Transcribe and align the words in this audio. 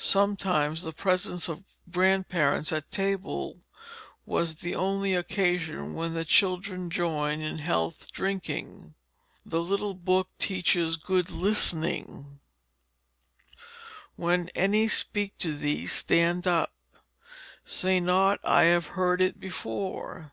Sometimes 0.00 0.80
the 0.80 0.94
presence 0.94 1.46
of 1.46 1.62
grandparents 1.92 2.72
at 2.72 2.90
the 2.90 2.96
table 2.96 3.58
was 4.24 4.54
the 4.54 4.74
only 4.74 5.14
occasion 5.14 5.92
when 5.92 6.24
children 6.24 6.88
joined 6.88 7.42
in 7.42 7.58
health 7.58 8.10
drinking. 8.10 8.94
The 9.44 9.60
little 9.60 9.92
book 9.92 10.30
teaches 10.38 10.96
good 10.96 11.28
listening: 11.28 12.40
"When 14.16 14.48
any 14.54 14.88
speak 14.88 15.36
to 15.40 15.54
thee, 15.54 15.86
stand 15.86 16.46
up. 16.46 16.72
Say 17.62 18.00
not 18.00 18.40
I 18.42 18.62
have 18.62 18.86
heard 18.96 19.20
it 19.20 19.38
before. 19.38 20.32